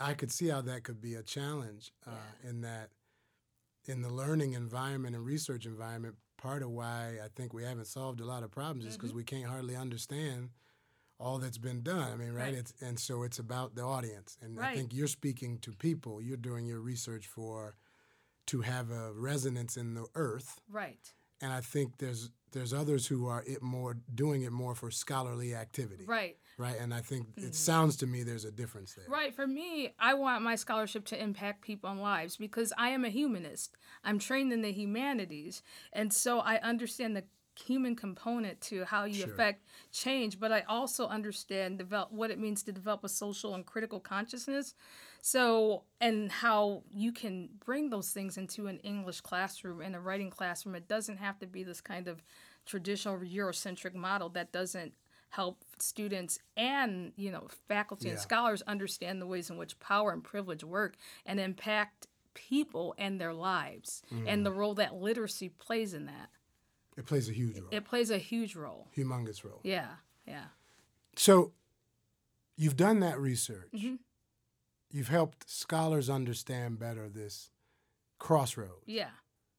I 0.00 0.14
could 0.14 0.32
see 0.32 0.48
how 0.48 0.60
that 0.62 0.82
could 0.84 1.00
be 1.00 1.14
a 1.14 1.22
challenge 1.22 1.92
uh, 2.06 2.48
in 2.48 2.62
that, 2.62 2.90
in 3.86 4.02
the 4.02 4.08
learning 4.10 4.54
environment 4.54 5.14
and 5.14 5.24
research 5.24 5.64
environment, 5.66 6.16
part 6.36 6.62
of 6.62 6.70
why 6.70 7.18
I 7.24 7.28
think 7.36 7.54
we 7.54 7.62
haven't 7.64 7.86
solved 7.86 8.20
a 8.20 8.24
lot 8.24 8.42
of 8.42 8.50
problems 8.50 8.84
is 8.86 8.96
because 8.96 9.10
Mm-hmm. 9.10 9.16
we 9.18 9.24
can't 9.24 9.46
hardly 9.46 9.76
understand 9.76 10.50
all 11.20 11.38
that's 11.38 11.58
been 11.58 11.82
done. 11.82 12.12
I 12.12 12.16
mean, 12.16 12.32
right? 12.32 12.46
Right. 12.46 12.54
It's 12.54 12.74
and 12.82 12.98
so 12.98 13.22
it's 13.22 13.38
about 13.38 13.76
the 13.76 13.82
audience, 13.82 14.36
and 14.42 14.58
I 14.58 14.74
think 14.74 14.92
you're 14.92 15.06
speaking 15.06 15.58
to 15.60 15.70
people. 15.72 16.20
You're 16.20 16.36
doing 16.50 16.66
your 16.66 16.80
research 16.80 17.26
for 17.28 17.76
to 18.46 18.62
have 18.62 18.90
a 18.90 19.12
resonance 19.12 19.76
in 19.76 19.94
the 19.94 20.06
earth, 20.16 20.60
right. 20.68 21.14
And 21.40 21.52
I 21.52 21.60
think 21.60 21.98
there's 21.98 22.30
there's 22.52 22.72
others 22.72 23.06
who 23.06 23.26
are 23.26 23.42
it 23.46 23.62
more 23.62 23.96
doing 24.14 24.42
it 24.42 24.52
more 24.52 24.74
for 24.74 24.90
scholarly 24.90 25.54
activity. 25.54 26.04
Right. 26.06 26.36
Right. 26.56 26.76
And 26.80 26.94
I 26.94 27.00
think 27.00 27.26
it 27.36 27.40
mm-hmm. 27.40 27.52
sounds 27.52 27.96
to 27.96 28.06
me 28.06 28.22
there's 28.22 28.44
a 28.44 28.52
difference 28.52 28.94
there. 28.94 29.06
Right. 29.08 29.34
For 29.34 29.46
me, 29.46 29.92
I 29.98 30.14
want 30.14 30.44
my 30.44 30.54
scholarship 30.54 31.04
to 31.06 31.20
impact 31.20 31.62
people 31.62 31.90
and 31.90 32.00
lives 32.00 32.36
because 32.36 32.72
I 32.78 32.90
am 32.90 33.04
a 33.04 33.08
humanist. 33.08 33.74
I'm 34.04 34.20
trained 34.20 34.52
in 34.52 34.62
the 34.62 34.70
humanities. 34.70 35.62
And 35.92 36.12
so 36.12 36.38
I 36.38 36.60
understand 36.60 37.16
the 37.16 37.24
human 37.56 37.96
component 37.96 38.60
to 38.60 38.84
how 38.84 39.04
you 39.04 39.22
Sure. 39.22 39.32
affect 39.32 39.64
change, 39.92 40.38
but 40.38 40.52
I 40.52 40.62
also 40.62 41.06
understand 41.06 41.78
develop 41.78 42.12
what 42.12 42.30
it 42.30 42.38
means 42.38 42.62
to 42.64 42.72
develop 42.72 43.04
a 43.04 43.08
social 43.08 43.54
and 43.54 43.64
critical 43.64 44.00
consciousness. 44.00 44.74
So, 45.26 45.84
and 46.02 46.30
how 46.30 46.82
you 46.90 47.10
can 47.10 47.48
bring 47.64 47.88
those 47.88 48.10
things 48.10 48.36
into 48.36 48.66
an 48.66 48.76
English 48.80 49.22
classroom 49.22 49.80
and 49.80 49.96
a 49.96 49.98
writing 49.98 50.28
classroom. 50.28 50.74
It 50.74 50.86
doesn't 50.86 51.16
have 51.16 51.38
to 51.38 51.46
be 51.46 51.62
this 51.64 51.80
kind 51.80 52.08
of 52.08 52.22
traditional 52.66 53.16
Eurocentric 53.18 53.94
model 53.94 54.28
that 54.28 54.52
doesn't 54.52 54.92
help 55.30 55.64
students 55.78 56.38
and 56.58 57.12
you 57.16 57.32
know 57.32 57.48
faculty 57.66 58.10
and 58.10 58.18
scholars 58.20 58.60
understand 58.66 59.20
the 59.22 59.26
ways 59.26 59.48
in 59.48 59.56
which 59.56 59.78
power 59.80 60.12
and 60.12 60.22
privilege 60.22 60.62
work 60.62 60.94
and 61.24 61.40
impact 61.40 62.06
people 62.34 62.94
and 62.98 63.18
their 63.18 63.32
lives 63.32 64.02
and 64.26 64.44
the 64.44 64.52
role 64.52 64.74
that 64.74 64.94
literacy 64.94 65.48
plays 65.48 65.94
in 65.94 66.04
that 66.04 66.28
It 66.98 67.06
plays 67.06 67.30
a 67.30 67.32
huge 67.32 67.58
role, 67.58 67.68
it 67.72 67.84
plays 67.86 68.10
a 68.10 68.18
huge 68.18 68.54
role 68.54 68.88
humongous 68.96 69.42
role. 69.42 69.60
yeah 69.64 69.94
yeah 70.26 70.44
So 71.16 71.52
you've 72.56 72.76
done 72.76 73.00
that 73.00 73.18
research. 73.18 73.70
Mhm. 73.74 73.98
You've 74.94 75.08
helped 75.08 75.50
scholars 75.50 76.08
understand 76.08 76.78
better 76.78 77.08
this 77.08 77.50
crossroads 78.20 78.84
yeah 78.86 79.10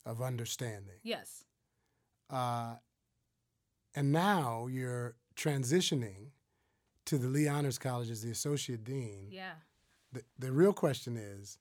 of 0.06 0.22
understanding. 0.22 1.00
yes 1.04 1.44
Uh, 2.30 2.76
and 3.94 4.12
now 4.14 4.68
you're 4.68 5.16
transitioning 5.36 6.32
to 7.06 7.18
the 7.18 7.28
Lee 7.28 7.48
Honors 7.50 7.78
College 7.78 8.10
as 8.10 8.22
the 8.22 8.32
associate 8.32 8.86
dean. 8.86 9.28
yeah 9.30 9.56
The, 10.14 10.24
the 10.40 10.52
real 10.54 10.72
question 10.72 11.18
is 11.18 11.60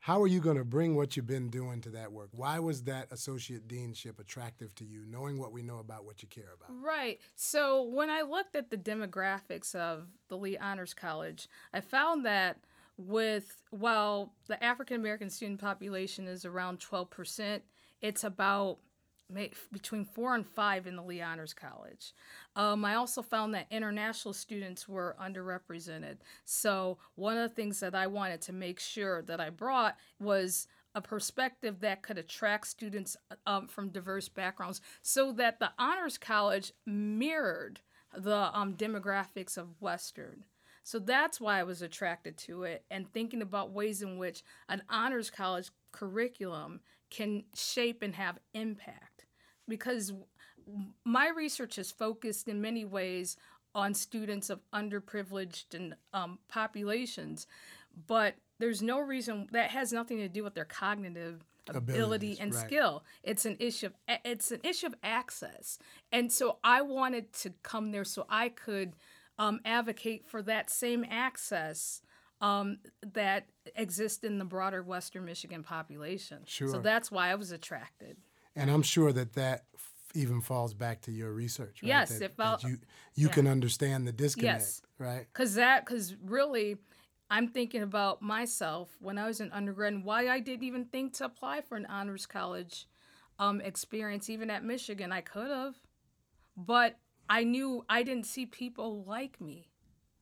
how 0.00 0.20
are 0.22 0.26
you 0.26 0.40
going 0.40 0.56
to 0.56 0.64
bring 0.64 0.94
what 0.96 1.16
you've 1.16 1.26
been 1.26 1.48
doing 1.48 1.80
to 1.82 1.90
that 1.90 2.12
work? 2.12 2.28
Why 2.32 2.58
was 2.58 2.82
that 2.84 3.10
associate 3.12 3.66
deanship 3.66 4.18
attractive 4.20 4.72
to 4.76 4.84
you, 4.84 5.04
knowing 5.06 5.38
what 5.38 5.52
we 5.52 5.62
know 5.62 5.78
about 5.78 6.04
what 6.04 6.22
you 6.22 6.28
care 6.28 6.52
about? 6.54 6.70
Right. 6.80 7.18
So 7.34 7.82
when 7.82 8.08
I 8.10 8.22
looked 8.22 8.54
at 8.54 8.70
the 8.70 8.76
demographics 8.76 9.74
of 9.74 10.08
the 10.28 10.36
Lee 10.36 10.56
Honors 10.58 10.94
College, 10.94 11.48
I 11.72 11.80
found 11.80 12.24
that 12.24 12.58
with 12.96 13.62
while 13.70 14.32
the 14.46 14.62
African 14.62 14.96
American 14.96 15.30
student 15.30 15.60
population 15.60 16.26
is 16.26 16.44
around 16.44 16.80
12%, 16.80 17.60
it's 18.00 18.24
about 18.24 18.78
between 19.72 20.04
four 20.04 20.34
and 20.34 20.46
five 20.46 20.86
in 20.86 20.94
the 20.94 21.02
Lee 21.02 21.20
Honors 21.20 21.52
College. 21.52 22.14
Um, 22.54 22.84
I 22.84 22.94
also 22.94 23.22
found 23.22 23.54
that 23.54 23.66
international 23.70 24.32
students 24.32 24.88
were 24.88 25.16
underrepresented. 25.20 26.18
So 26.44 26.98
one 27.16 27.36
of 27.36 27.48
the 27.48 27.54
things 27.54 27.80
that 27.80 27.94
I 27.94 28.06
wanted 28.06 28.40
to 28.42 28.52
make 28.52 28.78
sure 28.78 29.22
that 29.22 29.40
I 29.40 29.50
brought 29.50 29.96
was 30.20 30.68
a 30.94 31.00
perspective 31.00 31.80
that 31.80 32.02
could 32.02 32.18
attract 32.18 32.68
students 32.68 33.16
um, 33.46 33.66
from 33.66 33.88
diverse 33.88 34.28
backgrounds 34.28 34.80
so 35.02 35.32
that 35.32 35.58
the 35.58 35.72
honors 35.78 36.18
college 36.18 36.72
mirrored 36.86 37.80
the 38.16 38.50
um, 38.56 38.74
demographics 38.74 39.58
of 39.58 39.80
western 39.80 40.44
so 40.86 41.00
that's 41.00 41.40
why 41.40 41.58
i 41.58 41.64
was 41.64 41.82
attracted 41.82 42.36
to 42.36 42.62
it 42.62 42.84
and 42.90 43.12
thinking 43.12 43.42
about 43.42 43.72
ways 43.72 44.02
in 44.02 44.18
which 44.18 44.44
an 44.68 44.80
honors 44.88 45.30
college 45.30 45.70
curriculum 45.90 46.80
can 47.10 47.42
shape 47.54 48.02
and 48.02 48.14
have 48.14 48.38
impact 48.54 49.26
because 49.68 50.12
my 51.04 51.28
research 51.28 51.78
is 51.78 51.90
focused 51.90 52.48
in 52.48 52.60
many 52.60 52.84
ways 52.84 53.36
on 53.74 53.94
students 53.94 54.50
of 54.50 54.60
underprivileged 54.72 55.74
and 55.74 55.94
um, 56.14 56.38
populations, 56.48 57.46
but 58.06 58.34
there's 58.58 58.80
no 58.80 58.98
reason 59.00 59.48
that 59.52 59.70
has 59.70 59.92
nothing 59.92 60.16
to 60.18 60.28
do 60.28 60.42
with 60.42 60.54
their 60.54 60.64
cognitive 60.64 61.44
ability 61.68 62.38
and 62.40 62.54
right. 62.54 62.64
skill. 62.64 63.04
It's 63.22 63.44
an 63.44 63.56
issue 63.58 63.86
of 63.86 63.92
it's 64.24 64.50
an 64.50 64.60
issue 64.62 64.86
of 64.86 64.94
access, 65.02 65.78
and 66.10 66.32
so 66.32 66.58
I 66.64 66.80
wanted 66.82 67.32
to 67.34 67.52
come 67.62 67.92
there 67.92 68.04
so 68.04 68.24
I 68.30 68.48
could 68.48 68.94
um, 69.38 69.60
advocate 69.64 70.24
for 70.26 70.42
that 70.42 70.70
same 70.70 71.04
access. 71.08 72.02
Um, 72.38 72.80
that 73.14 73.46
exists 73.76 74.22
in 74.22 74.38
the 74.38 74.44
broader 74.44 74.82
Western 74.82 75.24
Michigan 75.24 75.62
population. 75.62 76.40
Sure. 76.44 76.68
So 76.68 76.80
that's 76.80 77.10
why 77.10 77.30
I 77.30 77.34
was 77.34 77.50
attracted. 77.50 78.18
And 78.54 78.70
I'm 78.70 78.82
sure 78.82 79.10
that 79.10 79.32
that 79.36 79.64
f- 79.74 79.92
even 80.14 80.42
falls 80.42 80.74
back 80.74 81.00
to 81.02 81.12
your 81.12 81.32
research, 81.32 81.82
right? 81.82 81.88
Yes, 81.88 82.18
that, 82.18 82.22
it 82.22 82.36
that 82.36 82.62
you 82.62 82.76
you 83.14 83.30
can 83.30 83.46
understand 83.46 84.06
the 84.06 84.12
disconnect, 84.12 84.60
Yes. 84.60 84.82
right? 84.98 85.26
Cause 85.32 85.54
that, 85.54 85.86
cause 85.86 86.14
really, 86.22 86.76
I'm 87.30 87.48
thinking 87.48 87.82
about 87.82 88.20
myself 88.20 88.90
when 89.00 89.16
I 89.16 89.26
was 89.26 89.40
an 89.40 89.50
undergrad 89.52 89.94
and 89.94 90.04
why 90.04 90.28
I 90.28 90.40
didn't 90.40 90.64
even 90.64 90.84
think 90.84 91.14
to 91.14 91.24
apply 91.24 91.62
for 91.62 91.76
an 91.76 91.86
honors 91.86 92.26
college 92.26 92.86
um, 93.38 93.62
experience, 93.62 94.28
even 94.28 94.50
at 94.50 94.62
Michigan. 94.62 95.10
I 95.10 95.22
could 95.22 95.50
have, 95.50 95.74
but 96.54 96.98
I 97.28 97.44
knew 97.44 97.84
I 97.88 98.02
didn't 98.02 98.26
see 98.26 98.46
people 98.46 99.04
like 99.04 99.40
me 99.40 99.68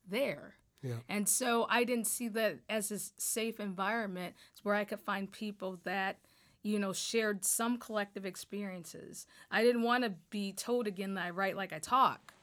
there. 0.07 0.55
Yeah. 0.81 0.97
And 1.09 1.27
so 1.27 1.65
I 1.69 1.83
didn't 1.83 2.05
see 2.07 2.27
that 2.29 2.59
as 2.69 2.91
a 2.91 2.99
safe 3.17 3.59
environment 3.59 4.35
where 4.63 4.75
I 4.75 4.83
could 4.83 4.99
find 4.99 5.31
people 5.31 5.79
that, 5.83 6.17
you 6.61 6.77
know, 6.79 6.93
shared 6.93 7.43
some 7.43 7.77
collective 7.77 8.25
experiences. 8.25 9.25
I 9.49 9.63
didn't 9.63 9.81
want 9.81 10.03
to 10.03 10.13
be 10.29 10.51
told 10.53 10.85
again 10.87 11.15
that 11.15 11.25
I 11.25 11.29
write 11.31 11.55
like 11.55 11.73
I 11.73 11.79
talk. 11.79 12.33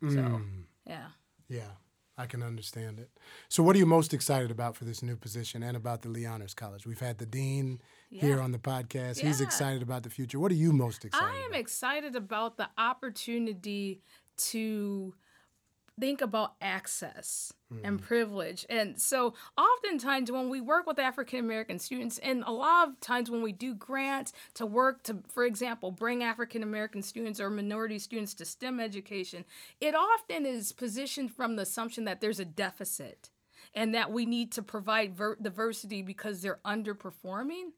So, 0.00 0.06
Mm. 0.16 0.64
yeah. 0.86 1.08
Yeah, 1.48 1.70
I 2.16 2.26
can 2.26 2.42
understand 2.42 3.00
it. 3.00 3.10
So, 3.48 3.62
what 3.64 3.74
are 3.74 3.78
you 3.80 3.86
most 3.86 4.14
excited 4.14 4.50
about 4.52 4.76
for 4.76 4.84
this 4.84 5.02
new 5.02 5.16
position 5.16 5.62
and 5.64 5.76
about 5.76 6.02
the 6.02 6.08
Lee 6.08 6.26
Honors 6.26 6.54
College? 6.54 6.86
We've 6.86 7.00
had 7.00 7.18
the 7.18 7.26
dean 7.26 7.80
here 8.10 8.40
on 8.40 8.52
the 8.52 8.58
podcast. 8.58 9.18
He's 9.18 9.40
excited 9.40 9.82
about 9.82 10.02
the 10.02 10.10
future. 10.10 10.38
What 10.38 10.52
are 10.52 10.56
you 10.56 10.72
most 10.72 11.04
excited 11.04 11.26
I 11.26 11.36
am 11.38 11.50
about? 11.50 11.60
excited 11.60 12.16
about 12.16 12.56
the 12.56 12.68
opportunity 12.76 14.00
to 14.38 15.14
think 16.00 16.20
about 16.20 16.54
access 16.60 17.52
and 17.82 18.00
hmm. 18.00 18.06
privilege. 18.06 18.64
And 18.70 19.00
so, 19.00 19.34
oftentimes, 19.56 20.30
when 20.30 20.48
we 20.48 20.60
work 20.60 20.86
with 20.86 20.98
African 20.98 21.40
American 21.40 21.78
students, 21.78 22.18
and 22.18 22.42
a 22.46 22.52
lot 22.52 22.88
of 22.88 23.00
times 23.00 23.30
when 23.30 23.42
we 23.42 23.52
do 23.52 23.74
grants 23.74 24.32
to 24.54 24.64
work 24.64 25.02
to, 25.04 25.18
for 25.28 25.44
example, 25.44 25.90
bring 25.90 26.22
African 26.22 26.62
American 26.62 27.02
students 27.02 27.40
or 27.40 27.50
minority 27.50 27.98
students 27.98 28.34
to 28.34 28.44
STEM 28.44 28.80
education, 28.80 29.44
it 29.80 29.94
often 29.94 30.46
is 30.46 30.72
positioned 30.72 31.32
from 31.32 31.56
the 31.56 31.62
assumption 31.62 32.04
that 32.04 32.20
there's 32.20 32.40
a 32.40 32.44
deficit 32.44 33.30
and 33.74 33.94
that 33.94 34.10
we 34.10 34.24
need 34.24 34.52
to 34.52 34.62
provide 34.62 35.14
ver- 35.14 35.36
diversity 35.40 36.02
because 36.02 36.40
they're 36.42 36.60
underperforming. 36.64 37.72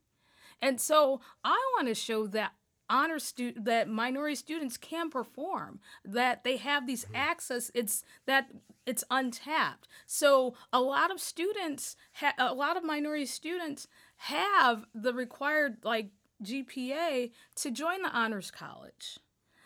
And 0.62 0.81
so 0.81 1.21
I 1.45 1.59
want 1.76 1.88
to 1.88 1.95
show 1.95 2.26
that 2.29 2.52
honor 2.88 3.19
stu- 3.21 3.55
that 3.57 3.88
minority 3.88 4.35
students 4.35 4.76
can 4.76 5.09
perform 5.09 5.79
that 6.05 6.43
they 6.43 6.57
have 6.57 6.87
these 6.87 7.05
mm-hmm. 7.05 7.17
access 7.17 7.71
it's 7.75 8.05
that 8.26 8.49
it's 8.85 9.05
untapped. 9.11 9.87
So 10.07 10.55
a 10.73 10.81
lot 10.81 11.11
of 11.12 11.21
students 11.21 11.97
ha- 12.14 12.35
a 12.37 12.52
lot 12.52 12.76
of 12.76 12.85
minority 12.85 13.26
students 13.26 13.87
have 14.17 14.85
the 14.95 15.14
required 15.14 15.79
like 15.85 16.11
GPA 16.43 17.31
to 17.57 17.71
join 17.71 18.02
the 18.02 18.11
honors 18.11 18.50
college 18.50 19.19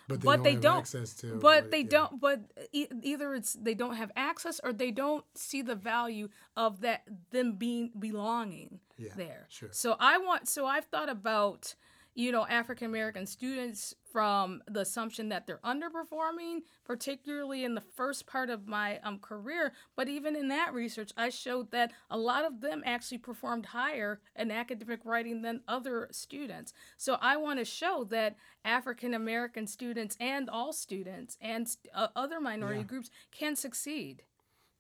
but 0.08 0.20
they 0.20 0.24
but 0.26 0.36
don't 0.36 0.42
they 0.44 0.52
have 0.52 0.60
don't 0.62 0.78
access 0.78 1.14
to. 1.14 1.36
but 1.36 1.70
they 1.70 1.80
yeah. 1.80 1.88
don't 1.88 2.20
but 2.20 2.40
e- 2.72 2.86
either 3.02 3.34
it's 3.34 3.54
they 3.54 3.74
don't 3.74 3.96
have 3.96 4.10
access 4.16 4.60
or 4.64 4.72
they 4.72 4.90
don't 4.90 5.24
see 5.34 5.62
the 5.62 5.74
value 5.74 6.28
of 6.56 6.80
that 6.80 7.02
them 7.30 7.52
being 7.56 7.90
belonging 7.98 8.80
Yeah, 8.98 9.10
there 9.16 9.46
sure. 9.48 9.70
so 9.72 9.96
i 9.98 10.18
want 10.18 10.48
so 10.48 10.66
i've 10.66 10.84
thought 10.86 11.08
about 11.08 11.74
you 12.16 12.30
know 12.30 12.46
african 12.46 12.86
american 12.86 13.26
students 13.26 13.92
from 14.12 14.62
the 14.68 14.80
assumption 14.80 15.28
that 15.28 15.46
they're 15.46 15.60
underperforming 15.64 16.60
particularly 16.84 17.64
in 17.64 17.74
the 17.74 17.80
first 17.80 18.26
part 18.26 18.50
of 18.50 18.66
my 18.68 18.98
um, 19.00 19.18
career 19.18 19.72
but 19.96 20.08
even 20.08 20.36
in 20.36 20.48
that 20.48 20.72
research 20.72 21.10
i 21.16 21.28
showed 21.28 21.70
that 21.72 21.90
a 22.10 22.16
lot 22.18 22.44
of 22.44 22.60
them 22.60 22.82
actually 22.86 23.18
performed 23.18 23.66
higher 23.66 24.20
in 24.36 24.50
academic 24.50 25.00
writing 25.04 25.42
than 25.42 25.60
other 25.66 26.08
students 26.12 26.72
so 26.96 27.18
i 27.20 27.36
want 27.36 27.58
to 27.58 27.64
show 27.64 28.04
that 28.08 28.36
african 28.64 29.12
american 29.14 29.66
students 29.66 30.16
and 30.20 30.48
all 30.48 30.72
students 30.72 31.36
and 31.40 31.66
uh, 31.94 32.08
other 32.14 32.40
minority 32.40 32.80
Yeah. 32.80 32.84
groups 32.86 33.10
can 33.32 33.56
succeed 33.56 34.22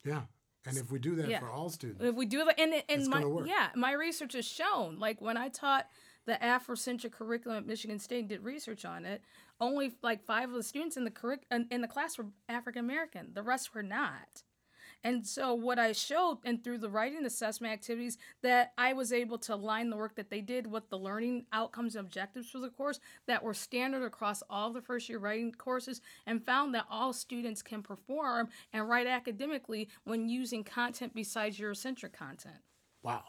Yeah, 0.04 0.22
and 0.66 0.76
if 0.76 0.90
we 0.92 0.98
do 0.98 1.14
that 1.16 1.28
Yeah. 1.28 1.40
for 1.40 1.50
all 1.50 1.68
students, 1.70 2.02
if 2.04 2.14
we 2.14 2.26
do 2.26 2.44
that, 2.44 2.60
and 2.60 2.74
and 2.74 2.84
It's 2.88 3.08
my 3.08 3.24
work. 3.24 3.48
yeah, 3.48 3.70
my 3.74 3.92
research 3.92 4.34
has 4.34 4.44
shown 4.46 4.98
like 4.98 5.20
when 5.20 5.36
I 5.36 5.48
taught 5.48 5.86
the 6.26 6.34
Afrocentric 6.34 7.12
curriculum 7.12 7.58
at 7.58 7.66
Michigan 7.66 7.98
State, 7.98 8.28
did 8.28 8.44
research 8.44 8.84
on 8.84 9.04
it. 9.04 9.22
Only 9.60 9.92
like 10.02 10.24
five 10.24 10.48
of 10.50 10.54
the 10.54 10.62
students 10.62 10.96
in 10.96 11.04
the 11.04 11.10
curric- 11.10 11.46
in, 11.50 11.66
in 11.70 11.80
the 11.80 11.88
class 11.88 12.18
were 12.18 12.26
African 12.48 12.80
American. 12.80 13.30
The 13.34 13.42
rest 13.42 13.74
were 13.74 13.82
not. 13.82 14.42
And 15.04 15.26
so 15.26 15.52
what 15.52 15.78
I 15.78 15.92
showed 15.92 16.38
and 16.44 16.64
through 16.64 16.78
the 16.78 16.88
writing 16.88 17.26
assessment 17.26 17.74
activities 17.74 18.16
that 18.42 18.72
I 18.78 18.94
was 18.94 19.12
able 19.12 19.36
to 19.40 19.54
align 19.54 19.90
the 19.90 19.98
work 19.98 20.16
that 20.16 20.30
they 20.30 20.40
did 20.40 20.66
with 20.66 20.88
the 20.88 20.98
learning 20.98 21.44
outcomes 21.52 21.94
and 21.94 22.06
objectives 22.06 22.48
for 22.48 22.58
the 22.58 22.70
course 22.70 23.00
that 23.26 23.42
were 23.42 23.52
standard 23.52 24.02
across 24.02 24.42
all 24.48 24.72
the 24.72 24.80
first 24.80 25.10
year 25.10 25.18
writing 25.18 25.52
courses 25.52 26.00
and 26.26 26.44
found 26.44 26.74
that 26.74 26.86
all 26.90 27.12
students 27.12 27.60
can 27.60 27.82
perform 27.82 28.48
and 28.72 28.88
write 28.88 29.06
academically 29.06 29.90
when 30.04 30.30
using 30.30 30.64
content 30.64 31.14
besides 31.14 31.58
Eurocentric 31.58 32.14
content. 32.14 32.56
Wow. 33.02 33.24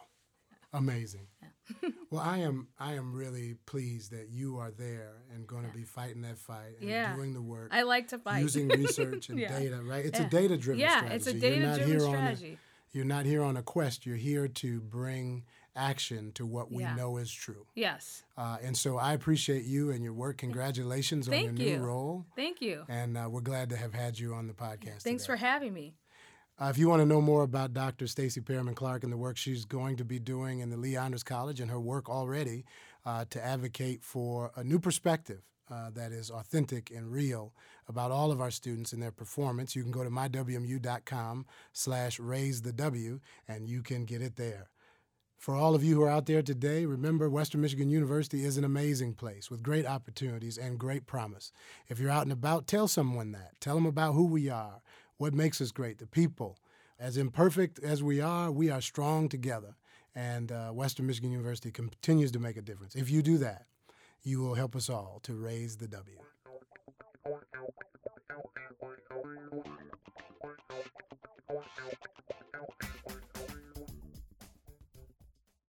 Amazing. 0.76 1.28
Yeah. 1.42 1.90
well, 2.12 2.22
I 2.22 2.40
am 2.40 2.68
I 2.80 2.94
am 2.94 3.14
really 3.14 3.56
pleased 3.66 4.12
that 4.12 4.30
you 4.30 4.58
are 4.58 4.72
there 4.72 5.14
and 5.34 5.48
going 5.48 5.64
to 5.64 5.70
yeah. 5.70 5.76
be 5.76 5.84
fighting 5.84 6.22
that 6.22 6.38
fight 6.38 6.76
and 6.80 6.90
yeah. 6.90 7.16
doing 7.16 7.34
the 7.34 7.42
work. 7.42 7.70
I 7.72 7.82
like 7.84 8.10
to 8.10 8.20
fight. 8.20 8.42
Using 8.42 8.68
research 8.70 9.30
and 9.30 9.40
data, 9.40 9.82
right? 9.84 10.06
It's 10.06 10.20
a 10.20 10.26
data 10.26 10.58
driven 10.58 10.80
yeah, 10.80 10.98
strategy. 10.98 11.16
it's 11.16 11.28
a 11.28 11.34
data 11.34 11.76
driven 11.78 12.00
strategy. 12.00 12.54
A, 12.54 12.96
you're 12.96 13.06
not 13.06 13.26
here 13.26 13.44
on 13.44 13.58
a 13.58 13.64
quest. 13.64 14.06
You're 14.06 14.16
here 14.16 14.48
to 14.48 14.80
bring 14.80 15.44
action 15.76 16.32
to 16.34 16.46
what 16.46 16.72
we 16.72 16.84
know 16.96 17.18
is 17.18 17.32
true. 17.32 17.66
Yes. 17.76 18.24
Uh, 18.38 18.58
and 18.64 18.78
so 18.78 18.98
I 18.98 19.14
appreciate 19.14 19.66
you 19.66 19.92
and 19.92 20.04
your 20.04 20.14
work. 20.14 20.38
Congratulations 20.38 21.28
on 21.28 21.34
your 21.34 21.52
you. 21.52 21.78
new 21.78 21.86
role. 21.86 22.26
Thank 22.36 22.62
you. 22.62 22.86
And 22.88 23.18
uh, 23.18 23.28
we're 23.30 23.42
glad 23.42 23.70
to 23.72 23.76
have 23.76 23.94
had 23.94 24.18
you 24.18 24.34
on 24.34 24.48
the 24.48 24.54
podcast. 24.54 25.02
Thanks 25.02 25.24
today. 25.24 25.26
for 25.26 25.36
having 25.36 25.74
me. 25.74 25.96
Uh, 26.60 26.68
if 26.68 26.78
you 26.78 26.88
want 26.88 27.02
to 27.02 27.06
know 27.06 27.20
more 27.20 27.44
about 27.44 27.74
Dr. 27.74 28.06
Staci 28.06 28.44
Perryman 28.44 28.76
Clark 28.76 29.04
and 29.04 29.12
the 29.12 29.18
work 29.18 29.36
she's 29.36 29.66
going 29.66 29.98
to 29.98 30.06
be 30.06 30.20
doing 30.20 30.60
in 30.60 30.70
the 30.70 30.78
Lee 30.78 30.96
Honors 30.96 31.24
College 31.24 31.60
and 31.60 31.70
her 31.70 31.82
work 31.82 32.10
already 32.10 32.64
uh, 33.06 33.26
to 33.30 33.44
advocate 33.44 34.04
for 34.04 34.52
a 34.56 34.64
new 34.64 34.80
perspective 34.80 35.42
uh, 35.70 35.90
that 35.90 36.14
is 36.14 36.30
authentic 36.30 36.92
and 36.92 37.12
real 37.12 37.54
about 37.90 38.12
all 38.12 38.32
of 38.32 38.40
our 38.40 38.52
students 38.52 38.94
and 38.94 39.02
their 39.02 39.12
performance, 39.12 39.76
you 39.76 39.84
can 39.84 39.92
go 39.92 40.04
to 40.04 40.10
mywmu.com 40.10 41.46
slash 41.74 42.20
raise 42.20 42.62
the 42.62 42.72
W 42.72 43.20
and 43.48 43.68
you 43.68 43.82
can 43.82 44.06
get 44.06 44.22
it 44.22 44.38
there. 44.38 44.70
For 45.38 45.56
all 45.56 45.76
of 45.76 45.84
you 45.84 45.96
who 45.96 46.04
are 46.04 46.10
out 46.10 46.26
there 46.26 46.42
today, 46.42 46.86
remember 46.86 47.30
Western 47.30 47.62
Michigan 47.62 47.90
University 47.90 48.46
is 48.46 48.58
an 48.58 48.64
amazing 48.64 49.14
place 49.14 49.52
with 49.52 49.62
great 49.62 49.86
opportunities 49.86 50.58
and 50.58 50.80
great 50.80 51.06
promise. 51.06 51.52
If 51.88 52.00
you're 52.00 52.10
out 52.10 52.24
and 52.24 52.32
about, 52.32 52.68
tell 52.68 52.88
someone 52.88 53.32
that. 53.34 53.60
Tell 53.60 53.76
them 53.76 53.86
about 53.86 54.14
who 54.14 54.26
we 54.26 54.50
are, 54.50 54.82
what 55.18 55.34
makes 55.34 55.62
us 55.62 55.72
great, 55.72 55.98
the 55.98 56.08
people. 56.08 56.58
As 57.00 57.18
imperfect 57.18 57.80
as 57.80 58.02
we 58.02 58.22
are, 58.22 58.52
we 58.52 58.70
are 58.70 58.82
strong 58.82 59.30
together. 59.30 59.76
And 60.16 60.52
uh, 60.52 60.70
Western 60.70 61.08
Michigan 61.08 61.32
University 61.32 61.72
continues 61.72 62.32
to 62.32 62.40
make 62.40 62.56
a 62.56 62.62
difference. 62.62 62.96
If 62.96 63.10
you 63.10 63.22
do 63.22 63.38
that, 63.40 63.66
you 64.24 64.40
will 64.40 64.56
help 64.56 64.76
us 64.76 64.90
all 64.90 65.20
to 65.24 65.34
raise 65.34 65.78
the 65.78 65.88
W. 65.88 66.18